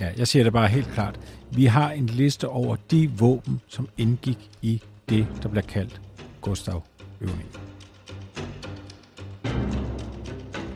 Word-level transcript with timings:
Ja, 0.00 0.10
jeg 0.16 0.28
siger 0.28 0.42
det 0.42 0.52
bare 0.52 0.68
helt 0.68 0.88
klart. 0.88 1.20
Vi 1.50 1.64
har 1.64 1.90
en 1.90 2.06
liste 2.06 2.48
over 2.48 2.76
de 2.90 3.10
våben, 3.10 3.60
som 3.68 3.88
indgik 3.96 4.50
i 4.62 4.82
det, 5.08 5.26
der 5.42 5.48
bliver 5.48 5.62
kaldt 5.62 6.00
Gustav-øvningen. 6.40 7.52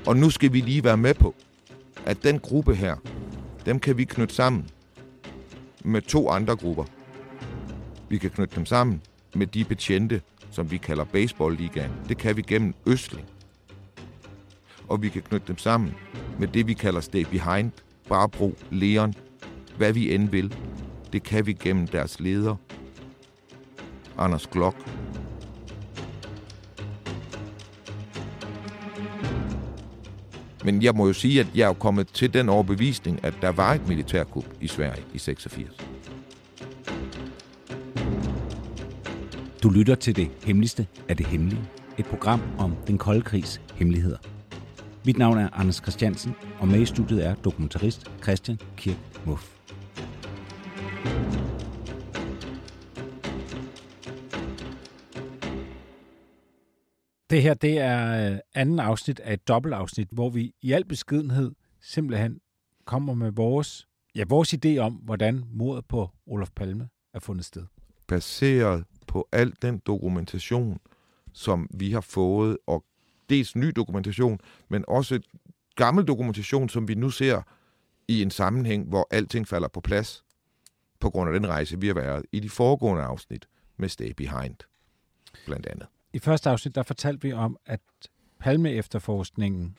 Og 0.07 0.17
nu 0.17 0.31
skal 0.31 0.53
vi 0.53 0.61
lige 0.61 0.85
være 0.85 0.97
med 0.97 1.15
på, 1.15 1.35
at 2.07 2.23
den 2.23 2.39
gruppe 2.39 2.75
her, 2.75 2.97
dem 3.67 3.81
kan 3.81 3.99
vi 3.99 4.05
knytte 4.05 4.35
sammen 4.35 4.69
med 5.85 6.03
to 6.03 6.29
andre 6.29 6.57
grupper. 6.57 6.85
Vi 8.09 8.19
kan 8.19 8.31
knytte 8.31 8.57
dem 8.57 8.67
sammen 8.67 9.01
med 9.35 9.47
de 9.47 9.65
betjente, 9.65 10.21
som 10.51 10.71
vi 10.71 10.77
kalder 10.77 11.05
baseballligaen. 11.05 11.93
Det 12.09 12.19
kan 12.19 12.37
vi 12.37 12.43
gennem 12.43 12.75
Østling. 12.87 13.27
Og 14.89 15.03
vi 15.03 15.09
kan 15.09 15.23
knytte 15.23 15.49
dem 15.49 15.59
sammen 15.59 15.95
med 16.39 16.49
det, 16.49 16.67
vi 16.67 16.73
kalder 16.73 17.01
Stay 17.01 17.25
Behind, 17.31 17.73
Barbro, 18.13 18.55
Leon, 18.71 19.15
hvad 19.77 19.93
vi 19.93 20.15
end 20.15 20.29
vil. 20.29 20.55
Det 21.13 21.23
kan 21.23 21.47
vi 21.47 21.53
gennem 21.53 21.87
deres 21.87 22.21
leder, 22.21 22.57
Anders 24.19 24.47
Glock. 24.47 24.77
Men 30.65 30.83
jeg 30.83 30.95
må 30.95 31.07
jo 31.07 31.13
sige, 31.13 31.41
at 31.41 31.47
jeg 31.55 31.69
er 31.69 31.73
kommet 31.73 32.09
til 32.09 32.35
den 32.35 32.49
overbevisning, 32.49 33.25
at 33.25 33.35
der 33.41 33.53
var 33.53 33.75
et 33.75 33.89
militærkup 33.89 34.45
i 34.61 34.67
Sverige 34.67 35.05
i 35.15 35.19
86. 35.19 35.77
Du 39.63 39.71
lytter 39.71 39.95
til 39.95 40.17
det 40.17 40.31
hemmeligste 40.45 40.87
af 41.09 41.17
det 41.17 41.27
hemmelige. 41.27 41.63
Et 41.99 42.07
program 42.07 42.41
om 42.59 42.77
den 42.87 42.99
kolde 42.99 43.23
krigs 43.23 43.61
hemmeligheder. 43.75 44.19
Mit 45.05 45.19
navn 45.19 45.39
er 45.39 45.49
Anders 45.53 45.77
Christiansen, 45.77 46.35
og 46.61 46.69
med 46.69 46.81
i 46.81 46.87
studiet 46.87 47.27
er 47.27 47.35
dokumentarist 47.35 48.11
Christian 48.23 48.59
Kirk 48.77 49.27
Muff. 49.27 49.59
Det 57.31 57.43
her, 57.43 57.55
det 57.55 57.79
er 57.79 58.33
øh, 58.33 58.39
anden 58.55 58.79
afsnit 58.79 59.21
af 59.21 59.33
et 59.33 59.49
dobbeltafsnit, 59.49 60.09
hvor 60.13 60.31
vi 60.31 60.53
i 60.63 60.73
al 60.73 60.85
beskedenhed 60.85 61.53
simpelthen 61.81 62.41
kommer 62.85 63.15
med 63.15 63.31
vores, 63.31 63.89
ja, 64.15 64.25
vores 64.29 64.55
idé 64.55 64.79
om, 64.79 64.93
hvordan 64.93 65.45
mordet 65.53 65.85
på 65.87 66.11
Olof 66.27 66.51
Palme 66.57 66.89
er 67.15 67.21
fundet 67.21 67.45
sted. 67.45 67.63
Baseret 68.09 68.85
på 69.07 69.29
al 69.33 69.53
den 69.63 69.79
dokumentation, 69.87 70.79
som 71.33 71.69
vi 71.75 71.93
har 71.93 72.01
fået, 72.01 72.59
og 72.67 72.85
dels 73.33 73.57
ny 73.57 73.67
dokumentation, 73.77 74.41
men 74.69 74.85
også 74.89 75.21
gammel 75.77 76.05
dokumentation, 76.05 76.69
som 76.69 76.89
vi 76.89 76.95
nu 76.95 77.11
ser 77.11 77.43
i 78.09 78.23
en 78.23 78.31
sammenhæng, 78.31 78.89
hvor 78.89 79.09
alting 79.11 79.49
falder 79.49 79.69
på 79.69 79.81
plads 79.81 80.25
på 81.01 81.11
grund 81.11 81.35
af 81.35 81.41
den 81.41 81.49
rejse, 81.49 81.81
vi 81.81 81.87
har 81.87 81.95
været 81.95 82.25
i 82.33 82.41
de 82.41 82.51
foregående 82.51 83.03
afsnit 83.03 83.47
med 83.77 83.89
Stay 83.89 84.11
Behind, 84.17 84.57
blandt 85.47 85.67
andet. 85.67 85.87
I 86.13 86.19
første 86.19 86.51
afsnit, 86.51 86.75
der 86.75 86.83
fortalte 86.83 87.23
vi 87.23 87.33
om, 87.33 87.57
at 87.67 87.81
Palme-efterforskningen, 88.41 89.77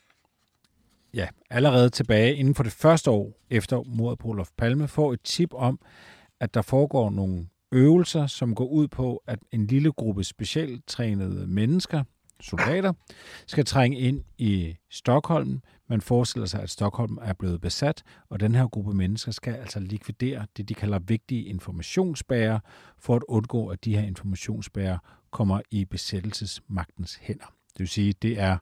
ja, 1.13 1.27
allerede 1.49 1.89
tilbage 1.89 2.35
inden 2.35 2.55
for 2.55 2.63
det 2.63 2.71
første 2.71 3.11
år 3.11 3.39
efter 3.49 3.83
mordet 3.85 4.19
på 4.19 4.27
Olof 4.27 4.49
Palme, 4.57 4.87
får 4.87 5.13
et 5.13 5.21
tip 5.21 5.53
om, 5.53 5.79
at 6.39 6.53
der 6.53 6.61
foregår 6.61 7.09
nogle 7.09 7.47
øvelser, 7.71 8.27
som 8.27 8.55
går 8.55 8.67
ud 8.67 8.87
på, 8.87 9.23
at 9.27 9.39
en 9.51 9.67
lille 9.67 9.91
gruppe 9.91 10.23
specialtrænede 10.23 11.47
mennesker, 11.47 12.03
soldater, 12.43 12.93
skal 13.47 13.65
trænge 13.65 13.99
ind 13.99 14.23
i 14.37 14.75
Stockholm. 14.89 15.61
Man 15.89 16.01
forestiller 16.01 16.45
sig, 16.47 16.61
at 16.61 16.69
Stockholm 16.69 17.17
er 17.21 17.33
blevet 17.33 17.61
besat, 17.61 18.03
og 18.29 18.39
den 18.39 18.55
her 18.55 18.67
gruppe 18.67 18.93
mennesker 18.93 19.31
skal 19.31 19.53
altså 19.53 19.79
likvidere 19.79 20.45
det, 20.57 20.69
de 20.69 20.73
kalder 20.73 20.99
vigtige 20.99 21.43
informationsbærer, 21.43 22.59
for 22.99 23.15
at 23.15 23.23
undgå, 23.27 23.67
at 23.67 23.85
de 23.85 23.95
her 23.95 24.03
informationsbærer 24.07 24.97
kommer 25.31 25.61
i 25.71 25.85
besættelsesmagtens 25.85 27.15
hænder. 27.15 27.45
Det 27.45 27.79
vil 27.79 27.87
sige, 27.87 28.13
det 28.21 28.39
er 28.39 28.57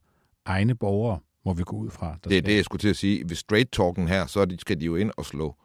egne 0.46 0.76
borgere, 0.76 1.20
må 1.46 1.54
vi 1.54 1.64
gå 1.64 1.76
ud 1.76 1.90
fra. 1.90 2.18
Der 2.24 2.30
Det 2.30 2.38
er 2.38 2.42
det, 2.42 2.56
jeg 2.56 2.66
skulle 2.66 2.80
til 2.80 2.90
at 2.90 2.98
sige. 2.98 3.30
Ved 3.30 3.36
straight 3.36 3.72
talken 3.72 4.08
her, 4.08 4.26
så 4.26 4.56
skal 4.60 4.80
de 4.80 4.86
jo 4.86 4.96
ind 4.96 5.12
og 5.18 5.26
slå 5.26 5.56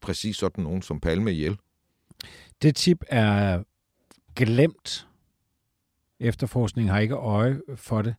præcis 0.00 0.36
sådan 0.36 0.64
nogen 0.64 0.82
som 0.82 1.00
Palme 1.00 1.32
ihjel. 1.32 1.56
Det 2.62 2.76
tip 2.76 3.04
er 3.08 3.62
glemt. 4.36 5.08
Efterforskningen 6.22 6.92
har 6.92 7.00
ikke 7.00 7.14
øje 7.14 7.60
for 7.76 8.02
det, 8.02 8.14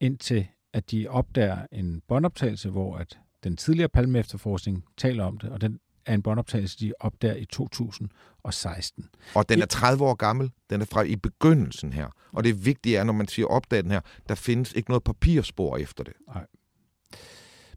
indtil 0.00 0.46
at 0.72 0.90
de 0.90 1.08
opdager 1.08 1.66
en 1.72 2.02
båndoptagelse, 2.08 2.70
hvor 2.70 2.96
at 2.96 3.18
den 3.44 3.56
tidligere 3.56 3.88
Palme-efterforskning 3.88 4.84
taler 4.96 5.24
om 5.24 5.38
det, 5.38 5.50
og 5.50 5.60
den 5.60 5.80
er 6.06 6.14
en 6.14 6.22
båndoptagelse, 6.22 6.78
de 6.78 6.92
opdager 7.00 7.34
i 7.34 7.44
2016. 7.44 9.08
Og 9.34 9.48
den 9.48 9.62
er 9.62 9.66
30 9.66 10.04
år 10.04 10.14
gammel. 10.14 10.50
Den 10.70 10.80
er 10.80 10.84
fra 10.84 11.02
i 11.02 11.16
begyndelsen 11.16 11.92
her. 11.92 12.08
Og 12.32 12.44
det 12.44 12.64
vigtige 12.64 12.96
er, 12.96 13.04
når 13.04 13.12
man 13.12 13.28
siger 13.28 13.46
opdag 13.46 13.82
den 13.82 13.90
her, 13.90 14.00
der 14.28 14.34
findes 14.34 14.72
ikke 14.72 14.90
noget 14.90 15.04
papirspor 15.04 15.76
efter 15.76 16.04
det. 16.04 16.12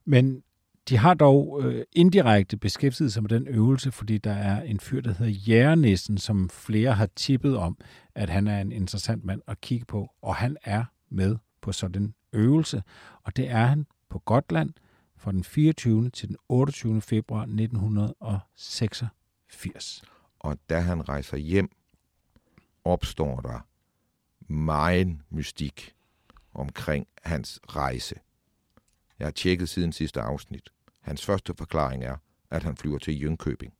Men 0.06 0.44
de 0.89 0.97
har 0.97 1.13
dog 1.13 1.61
øh, 1.63 1.85
indirekte 1.91 2.57
beskæftiget 2.57 3.13
sig 3.13 3.23
med 3.23 3.29
den 3.29 3.47
øvelse, 3.47 3.91
fordi 3.91 4.17
der 4.17 4.33
er 4.33 4.61
en 4.61 4.79
fyr, 4.79 5.01
der 5.01 5.13
hedder 5.13 5.31
Jærnissen, 5.31 6.17
som 6.17 6.50
flere 6.50 6.94
har 6.94 7.09
tippet 7.16 7.57
om, 7.57 7.77
at 8.16 8.29
han 8.29 8.47
er 8.47 8.61
en 8.61 8.72
interessant 8.72 9.25
mand 9.25 9.41
at 9.47 9.61
kigge 9.61 9.85
på, 9.85 10.11
og 10.22 10.35
han 10.35 10.57
er 10.63 10.85
med 11.09 11.38
på 11.61 11.72
sådan 11.72 12.01
en 12.01 12.13
øvelse, 12.33 12.83
og 13.23 13.35
det 13.35 13.50
er 13.50 13.66
han 13.66 13.85
på 14.09 14.19
Gotland 14.19 14.69
fra 15.17 15.31
den 15.31 15.44
24. 15.44 16.09
til 16.09 16.27
den 16.27 16.38
28. 16.50 17.01
februar 17.01 17.41
1986. 17.41 20.03
Og 20.39 20.57
da 20.69 20.79
han 20.79 21.09
rejser 21.09 21.38
hjem, 21.38 21.69
opstår 22.83 23.39
der 23.39 23.67
meget 24.53 25.17
mystik 25.29 25.95
omkring 26.53 27.07
hans 27.23 27.59
rejse. 27.67 28.16
Jeg 29.19 29.25
har 29.25 29.31
tjekket 29.31 29.69
siden 29.69 29.91
sidste 29.91 30.21
afsnit. 30.21 30.69
Hans 31.09 31.25
første 31.25 31.53
forklaring 31.58 32.03
er, 32.03 32.18
at 32.50 32.64
han 32.64 32.78
flyver 32.78 32.97
til 32.97 33.25
Jönköping. 33.25 33.72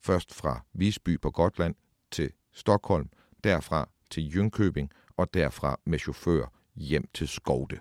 Først 0.00 0.34
fra 0.34 0.64
Visby 0.72 1.20
på 1.20 1.30
Gotland 1.30 1.74
til 2.10 2.30
Stockholm, 2.52 3.08
derfra 3.44 3.88
til 4.10 4.28
Jönköping 4.28 4.86
og 5.16 5.34
derfra 5.34 5.80
med 5.86 5.98
chauffør 5.98 6.52
hjem 6.74 7.08
til 7.14 7.28
Skovde. 7.28 7.80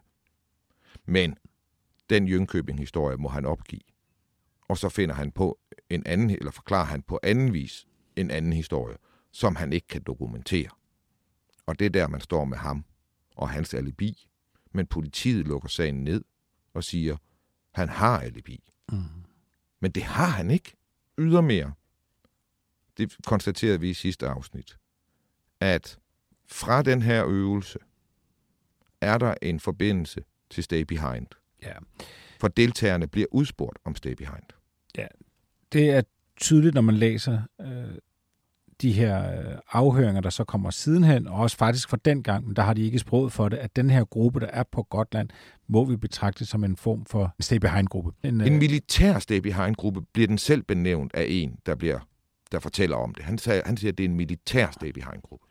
Men 1.06 1.38
den 2.10 2.28
Jönköping-historie 2.28 3.18
må 3.18 3.30
han 3.30 3.46
opgive. 3.46 3.82
Og 4.68 4.78
så 4.78 4.90
finder 4.90 5.16
han 5.16 5.32
på 5.32 5.60
en 5.90 6.06
anden, 6.06 6.30
eller 6.30 6.52
forklarer 6.52 6.86
han 6.86 7.02
på 7.02 7.20
anden 7.24 7.54
vis 7.54 7.88
en 8.16 8.32
anden 8.32 8.54
historie, 8.54 8.98
som 9.32 9.56
han 9.56 9.74
ikke 9.74 9.88
kan 9.88 10.04
dokumentere. 10.04 10.70
Og 11.66 11.80
det 11.80 11.86
er 11.86 11.90
der, 11.90 12.08
man 12.08 12.22
står 12.22 12.46
med 12.46 12.58
ham 12.58 12.86
og 13.36 13.50
hans 13.50 13.74
alibi. 13.74 14.28
Men 14.72 14.88
politiet 14.88 15.48
lukker 15.48 15.70
sagen 15.70 16.04
ned 16.04 16.24
og 16.74 16.84
siger, 16.84 17.18
han 17.74 17.90
har 17.90 18.20
alibi. 18.20 18.64
Mm. 18.92 19.04
Men 19.80 19.92
det 19.92 20.04
har 20.04 20.26
han 20.26 20.52
ikke. 20.52 20.76
Ydermere. 21.18 21.74
Det 22.98 23.18
konstaterede 23.26 23.80
vi 23.80 23.90
i 23.90 23.94
sidste 23.94 24.28
afsnit. 24.28 24.78
At 25.60 26.00
fra 26.48 26.82
den 26.82 27.02
her 27.02 27.26
øvelse 27.28 27.80
er 29.02 29.18
der 29.18 29.36
en 29.42 29.60
forbindelse 29.60 30.24
til 30.50 30.64
Stay 30.64 30.82
Behind. 30.82 31.28
Ja. 31.64 31.74
For 32.40 32.48
deltagerne 32.48 33.08
bliver 33.08 33.28
udspurgt 33.32 33.80
om 33.84 33.96
Stay 33.96 34.14
Behind. 34.14 34.44
Det 35.74 35.90
er 35.90 36.02
tydeligt, 36.36 36.74
når 36.74 36.82
man 36.82 36.96
læser 36.96 37.42
øh, 37.62 37.98
de 38.84 38.92
her 38.92 39.32
øh, 39.32 39.58
afhøringer, 39.72 40.22
der 40.22 40.30
så 40.30 40.44
kommer 40.44 40.70
sidenhen, 40.70 41.28
og 41.28 41.36
også 41.36 41.58
faktisk 41.58 41.90
fra 41.90 41.98
den 42.06 42.24
gang, 42.24 42.46
men 42.48 42.56
der 42.56 42.62
har 42.62 42.74
de 42.74 42.82
ikke 42.82 43.00
sproget 43.00 43.32
for 43.32 43.50
det, 43.50 43.58
at 43.58 43.76
den 43.76 43.90
her 43.90 44.04
gruppe, 44.04 44.40
der 44.40 44.48
er 44.48 44.64
på 44.72 44.84
Gotland, 44.84 45.30
må 45.68 45.86
vi 45.86 45.96
betragte 45.96 46.46
som 46.46 46.64
en 46.64 46.76
form 46.76 47.06
for 47.06 47.36
stay 47.40 47.58
behind-gruppe. 47.58 48.12
En, 48.24 48.42
øh, 48.42 48.48
En 48.48 48.58
militær 48.58 49.20
Stay 49.20 49.38
Behind-gruppe 49.38 50.02
bliver 50.14 50.28
den 50.28 50.38
selv 50.38 50.64
benævnt 50.64 51.14
af 51.16 51.26
en, 51.30 51.56
der 51.66 51.76
bliver 51.76 52.00
der 52.52 52.60
fortæller 52.60 52.96
om 52.96 53.14
det. 53.14 53.26
Han, 53.26 53.38
sagde, 53.38 53.62
han 53.66 53.78
siger, 53.78 53.92
at 53.92 53.98
det 53.98 54.04
er 54.04 54.10
en 54.10 54.16
militær 54.16 54.72
Stay 54.72 54.90
Behind-gruppe. 54.90 55.46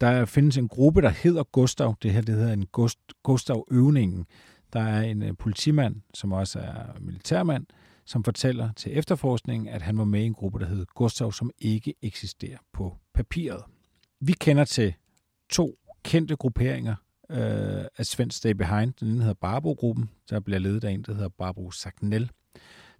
der 0.00 0.24
findes 0.24 0.56
en 0.56 0.68
gruppe, 0.68 1.02
der 1.02 1.08
hedder 1.10 1.42
Gustav. 1.42 1.96
Det 2.02 2.12
her 2.12 2.20
det 2.20 2.34
hedder 2.34 2.52
en 2.52 2.66
Gust, 2.72 2.98
Gustav-øvningen. 3.22 4.26
Der 4.72 4.80
er 4.80 5.02
en 5.02 5.22
øh, 5.22 5.32
politimand, 5.38 5.96
som 6.14 6.32
også 6.32 6.58
er 6.58 7.00
militærmand, 7.00 7.66
som 8.04 8.24
fortæller 8.24 8.72
til 8.72 8.98
efterforskningen, 8.98 9.68
at 9.68 9.82
han 9.82 9.98
var 9.98 10.04
med 10.04 10.22
i 10.22 10.26
en 10.26 10.34
gruppe, 10.34 10.58
der 10.58 10.66
hed 10.66 10.86
Gustav, 10.94 11.32
som 11.32 11.50
ikke 11.58 11.94
eksisterer 12.02 12.58
på 12.72 12.96
papiret. 13.14 13.64
Vi 14.20 14.32
kender 14.32 14.64
til 14.64 14.94
to 15.48 15.78
kendte 16.04 16.36
grupperinger 16.36 16.94
øh, 17.30 17.84
af 17.98 18.06
Svensk 18.06 18.36
Stay 18.36 18.50
Behind. 18.50 18.92
Den 19.00 19.08
ene 19.08 19.20
hedder 19.20 19.34
Barbro-gruppen, 19.34 20.10
der 20.30 20.40
bliver 20.40 20.58
ledet 20.58 20.84
af 20.84 20.90
en, 20.90 21.02
der 21.02 21.14
hedder 21.14 21.28
Barbro 21.28 21.70
Sagnel. 21.70 22.30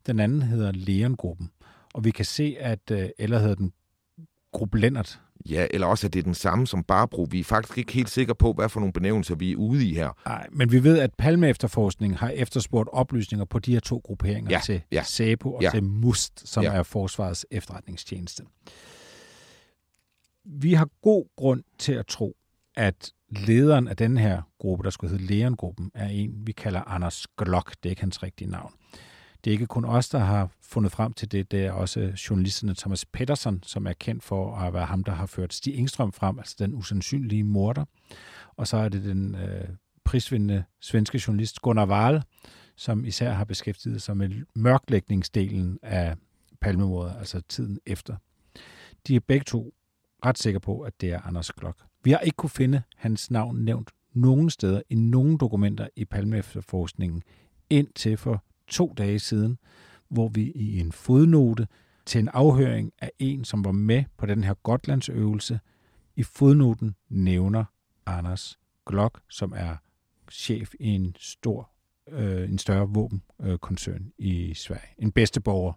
Den 0.07 0.21
anden 0.21 0.43
hedder 0.43 0.73
Leon-gruppen. 0.73 1.51
Og 1.95 2.05
vi 2.05 2.11
kan 2.11 2.25
se, 2.25 2.57
at, 2.61 2.91
øh, 2.91 3.09
eller 3.19 3.39
hedder 3.39 3.55
den 3.55 3.73
Gruppe 4.53 4.79
Lennart. 4.79 5.21
Ja, 5.49 5.67
eller 5.71 5.87
også 5.87 6.07
at 6.07 6.13
det 6.13 6.19
er 6.19 6.23
den 6.25 6.35
samme 6.35 6.67
som 6.67 6.85
Barbro. 6.85 7.27
Vi 7.31 7.41
er 7.41 7.45
faktisk 7.45 7.79
ikke 7.79 7.93
helt 7.93 8.11
sikre 8.11 8.35
på, 8.35 8.53
hvad 8.53 8.69
for 8.69 8.81
nogle 8.81 8.93
benævnelser 8.93 9.35
vi 9.35 9.53
er 9.53 9.57
ude 9.57 9.89
i 9.89 9.95
her. 9.95 10.11
Nej, 10.27 10.47
men 10.53 10.73
vi 10.73 10.85
ved, 10.85 10.99
at 10.99 11.15
Palme 11.19 11.49
Efterforskning 11.49 12.19
har 12.19 12.29
efterspurgt 12.31 12.89
oplysninger 12.93 13.45
på 13.45 13.59
de 13.59 13.73
her 13.73 13.81
to 13.81 14.01
grupperinger 14.05 14.51
Ja, 14.51 14.61
til 14.65 14.83
ja, 14.93 15.03
SEPO 15.03 15.55
og 15.55 15.63
ja. 15.63 15.71
til 15.71 15.85
MUST, 15.85 16.49
som 16.49 16.63
Ja. 16.65 16.73
er 16.73 16.83
Forsvarets 16.83 17.47
efterretningstjeneste. 17.51 18.43
Vi 20.45 20.73
har 20.75 20.89
god 21.03 21.25
grund 21.37 21.63
til 21.79 21.93
at 21.93 22.07
tro, 22.07 22.37
at 22.77 23.11
lederen 23.31 23.89
af 23.89 23.97
den 23.97 24.19
her 24.19 24.43
gruppe, 24.59 24.85
der 24.85 24.91
skulle 24.91 25.11
hedde 25.19 25.25
Leon-gruppen, 25.27 25.91
er 25.95 26.09
en, 26.09 26.33
vi 26.47 26.53
kalder 26.53 26.81
Anders 26.81 27.27
Glock. 27.37 27.71
Det 27.83 27.89
er 27.89 27.91
ikke 27.91 28.03
hans 28.03 28.23
rigtige 28.23 28.51
navn. 28.51 28.73
Det 29.45 29.51
er 29.51 29.53
ikke 29.53 29.67
kun 29.67 29.85
os, 29.85 30.09
der 30.09 30.19
har 30.19 30.51
fundet 30.61 30.93
frem 30.93 31.13
til 31.13 31.33
det. 31.33 31.51
Det 31.51 31.67
er 31.67 31.73
også 31.73 32.13
journalisterne 32.31 32.75
Thomas 32.75 33.05
Pettersson, 33.05 33.63
som 33.63 33.87
er 33.87 33.93
kendt 33.93 34.25
for 34.25 34.57
at 34.57 34.73
være 34.73 34.87
ham, 34.87 35.05
der 35.05 35.13
har 35.13 35.27
ført 35.27 35.55
Stig 35.55 35.75
Engstrøm 35.75 36.13
frem, 36.13 36.39
altså 36.39 36.57
den 36.59 36.75
usandsynlige 36.75 37.45
morder. 37.45 37.85
Og 38.57 38.69
så 38.69 38.77
er 38.77 38.89
det 38.89 39.05
den 39.05 39.35
øh, 39.35 39.69
prisvindende 40.05 40.65
svenske 40.81 41.23
journalist 41.27 41.63
Gunnar 41.63 41.87
Wahl, 41.87 42.23
som 42.77 43.05
især 43.05 43.33
har 43.33 43.45
beskæftiget 43.45 44.03
sig 44.03 44.17
med 44.17 44.31
mørklægningsdelen 44.55 45.79
af 45.83 46.17
palmemordet, 46.61 47.15
altså 47.19 47.41
tiden 47.49 47.79
efter. 47.87 48.17
De 49.07 49.17
er 49.17 49.21
begge 49.21 49.45
to 49.45 49.75
ret 50.25 50.39
sikre 50.39 50.61
på, 50.61 50.81
at 50.81 51.01
det 51.01 51.13
er 51.13 51.21
Anders 51.21 51.53
Glock. 51.53 51.79
Vi 52.05 52.11
har 52.11 52.19
ikke 52.19 52.37
kunne 52.37 52.51
finde 52.51 52.83
hans 52.97 53.31
navn 53.31 53.65
nævnt 53.65 53.91
nogen 54.15 54.51
steder 54.51 54.83
i 54.91 54.95
nogen 54.95 55.37
dokumenter 55.37 55.89
i 55.97 56.05
palmeefterforskningen 56.05 57.23
indtil 57.71 58.17
for 58.17 58.45
to 58.73 58.95
dage 58.99 59.19
siden, 59.19 59.59
hvor 60.09 60.29
vi 60.29 60.53
i 60.55 60.81
en 60.81 60.93
fodnote 60.93 61.67
til 62.07 62.19
en 62.19 62.29
afhøring 62.29 62.93
af 62.99 63.11
en, 63.19 63.45
som 63.45 63.65
var 63.65 63.73
med 63.73 64.05
på 64.19 64.27
den 64.27 64.45
her 64.45 64.55
Gotlandsøvelse, 64.55 65.61
i 66.17 66.23
fodnoten 66.23 66.95
nævner 67.09 67.65
Anders 68.07 68.59
Glock, 68.87 69.21
som 69.31 69.53
er 69.57 69.77
chef 70.31 70.73
i 70.81 70.87
en 70.89 71.15
stor, 71.19 71.71
øh, 72.11 72.49
en 72.51 72.59
større 72.59 72.89
våbenkoncern 72.89 74.13
i 74.19 74.55
Sverige. 74.55 74.89
En 74.99 75.13
bedsteborger 75.13 75.73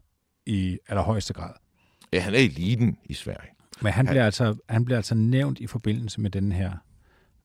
i 0.46 0.78
allerhøjeste 0.88 1.34
grad. 1.34 1.54
Ja, 2.14 2.20
han 2.20 2.34
er 2.34 2.38
eliten 2.38 2.98
i 3.06 3.14
Sverige. 3.14 3.50
Men 3.82 3.92
han 3.94 4.06
Han- 4.08 4.14
bliver, 4.14 4.26
altså, 4.26 4.56
han 4.70 4.86
bliver 4.86 4.98
altså 4.98 5.16
nævnt 5.16 5.60
i 5.60 5.68
forbindelse 5.68 6.22
med 6.22 6.30
den 6.30 6.52
her 6.52 6.72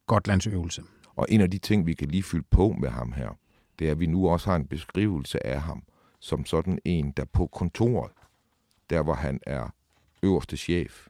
Gotlandsøvelse. 0.06 0.82
Og 1.16 1.26
en 1.28 1.40
af 1.40 1.50
de 1.50 1.58
ting, 1.58 1.86
vi 1.86 1.94
kan 1.94 2.08
lige 2.08 2.22
fylde 2.22 2.46
på 2.50 2.72
med 2.80 2.88
ham 2.88 3.12
her, 3.12 3.38
det 3.80 3.88
er, 3.88 3.92
at 3.92 4.00
vi 4.00 4.06
nu 4.06 4.28
også 4.28 4.50
har 4.50 4.56
en 4.56 4.66
beskrivelse 4.66 5.46
af 5.46 5.60
ham 5.60 5.82
som 6.18 6.44
sådan 6.44 6.78
en, 6.84 7.12
der 7.12 7.24
på 7.24 7.46
kontoret, 7.46 8.12
der 8.90 9.02
hvor 9.02 9.14
han 9.14 9.40
er 9.46 9.74
øverste 10.22 10.56
chef, 10.56 11.08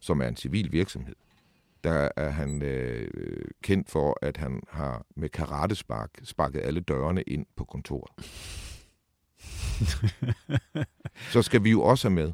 som 0.00 0.20
er 0.20 0.28
en 0.28 0.36
civil 0.36 0.72
virksomhed, 0.72 1.14
der 1.84 2.08
er 2.16 2.30
han 2.30 2.62
øh, 2.62 3.48
kendt 3.62 3.90
for, 3.90 4.18
at 4.22 4.36
han 4.36 4.62
har 4.70 5.06
med 5.16 5.28
karatespark 5.28 6.10
sparket 6.22 6.60
alle 6.60 6.80
dørene 6.80 7.22
ind 7.22 7.46
på 7.56 7.64
kontoret. 7.64 8.10
Så 11.32 11.42
skal 11.42 11.64
vi 11.64 11.70
jo 11.70 11.82
også 11.82 12.08
have 12.08 12.14
med, 12.14 12.32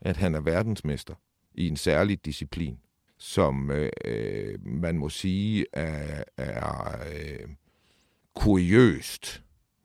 at 0.00 0.16
han 0.16 0.34
er 0.34 0.40
verdensmester 0.40 1.14
i 1.54 1.68
en 1.68 1.76
særlig 1.76 2.24
disciplin, 2.24 2.78
som 3.18 3.70
øh, 3.70 3.90
øh, 4.04 4.66
man 4.66 4.98
må 4.98 5.08
sige 5.08 5.66
er, 5.72 6.24
er 6.36 6.98
øh, 7.14 7.48
kuriøst 8.36 9.42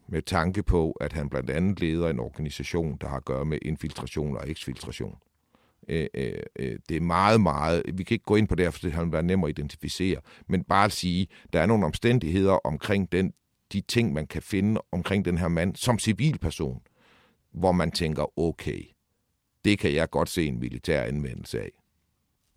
med 0.07 0.21
tanke 0.21 0.63
på, 0.63 0.91
at 0.91 1.13
han 1.13 1.29
blandt 1.29 1.49
andet 1.49 1.79
leder 1.79 2.09
en 2.09 2.19
organisation, 2.19 2.97
der 3.01 3.07
har 3.07 3.17
at 3.17 3.25
gøre 3.25 3.45
med 3.45 3.57
infiltration 3.61 4.37
og 4.37 4.49
eksfiltration. 4.49 5.17
Øh, 5.89 6.07
øh, 6.13 6.79
det 6.89 6.97
er 6.97 7.01
meget, 7.01 7.41
meget... 7.41 7.83
Vi 7.93 8.03
kan 8.03 8.15
ikke 8.15 8.25
gå 8.25 8.35
ind 8.35 8.47
på 8.47 8.55
det 8.55 8.65
her, 8.65 8.71
for 8.71 8.79
det 8.79 8.91
har 8.91 9.05
været 9.05 9.25
nemt 9.25 9.45
at 9.45 9.49
identificere, 9.49 10.17
men 10.47 10.63
bare 10.63 10.85
at 10.85 10.91
sige, 10.91 11.27
der 11.53 11.59
er 11.59 11.65
nogle 11.65 11.85
omstændigheder 11.85 12.53
omkring 12.53 13.11
den, 13.11 13.33
de 13.73 13.81
ting, 13.81 14.13
man 14.13 14.27
kan 14.27 14.41
finde 14.41 14.81
omkring 14.91 15.25
den 15.25 15.37
her 15.37 15.47
mand 15.47 15.75
som 15.75 15.99
civilperson, 15.99 16.81
hvor 17.53 17.71
man 17.71 17.91
tænker, 17.91 18.39
okay, 18.39 18.81
det 19.65 19.79
kan 19.79 19.93
jeg 19.93 20.09
godt 20.09 20.29
se 20.29 20.45
en 20.45 20.59
militær 20.59 21.03
anvendelse 21.03 21.59
af. 21.59 21.71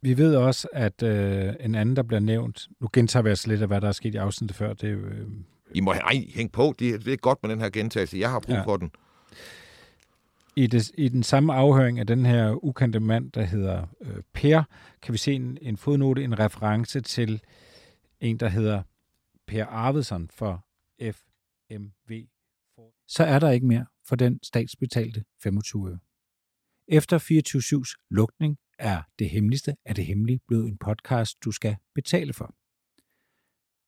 Vi 0.02 0.18
ved 0.18 0.36
også, 0.36 0.68
at 0.72 1.02
øh, 1.02 1.54
en 1.60 1.74
anden, 1.74 1.96
der 1.96 2.02
bliver 2.02 2.20
nævnt, 2.20 2.68
nu 2.80 2.88
gentager 2.92 3.22
vi 3.22 3.28
altså 3.28 3.48
lidt 3.48 3.62
af, 3.62 3.68
hvad 3.68 3.80
der 3.80 3.88
er 3.88 3.92
sket 3.92 4.14
i 4.14 4.16
afsnittet 4.16 4.56
før, 4.56 4.72
det 4.72 4.88
er 4.88 4.92
jo, 4.92 4.98
øh, 4.98 5.28
i 5.74 5.80
må 5.80 5.92
nej, 5.92 6.24
hænge 6.34 6.50
på, 6.50 6.74
det, 6.78 6.90
er- 6.94 6.98
det 6.98 7.12
er 7.12 7.16
godt 7.16 7.38
med 7.42 7.50
den 7.50 7.60
her 7.60 7.70
gentagelse. 7.70 8.18
Jeg 8.18 8.30
har 8.30 8.40
brug 8.40 8.54
ja. 8.54 8.62
for 8.64 8.76
den. 8.76 8.90
I, 10.56 10.66
det, 10.66 10.90
I 10.98 11.08
den 11.08 11.22
samme 11.22 11.54
afhøring 11.54 11.98
af 11.98 12.06
den 12.06 12.26
her 12.26 12.64
ukendte 12.64 13.00
mand, 13.00 13.32
der 13.32 13.42
hedder 13.42 13.86
øh, 14.00 14.22
Per, 14.32 14.62
kan 15.02 15.12
vi 15.12 15.18
se 15.18 15.32
en, 15.32 15.58
en 15.62 15.76
fodnote, 15.76 16.24
en 16.24 16.38
reference 16.38 17.00
til 17.00 17.42
en, 18.20 18.36
der 18.36 18.48
hedder 18.48 18.82
Per 19.46 19.64
Arvidsson 19.66 20.28
for 20.32 20.64
FMV. 21.02 22.24
Så 23.08 23.24
er 23.24 23.38
der 23.38 23.50
ikke 23.50 23.66
mere 23.66 23.86
for 24.08 24.16
den 24.16 24.40
statsbetalte 24.42 25.24
25 25.42 25.88
øre. 25.90 25.98
Efter 26.88 27.18
24-7's 27.18 28.06
lukning 28.10 28.58
er 28.78 29.02
det 29.18 29.30
hemmeligste 29.30 29.76
af 29.84 29.94
det 29.94 30.06
hemmelige 30.06 30.40
blevet 30.48 30.68
en 30.68 30.78
podcast, 30.78 31.44
du 31.44 31.50
skal 31.52 31.76
betale 31.94 32.32
for. 32.32 32.54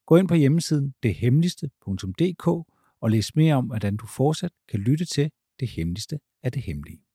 Gå 0.07 0.17
ind 0.17 0.29
på 0.29 0.35
hjemmesiden 0.35 0.95
dethemmeligste.dk 1.03 2.47
og 3.01 3.11
læs 3.11 3.37
mere 3.37 3.55
om, 3.55 3.67
hvordan 3.67 3.97
du 3.97 4.07
fortsat 4.07 4.53
kan 4.69 4.81
lytte 4.81 5.05
til 5.05 5.31
det 5.61 5.69
hemmeligste 5.69 6.19
af 6.43 6.53
det 6.53 6.63
hemmelige. 6.63 7.06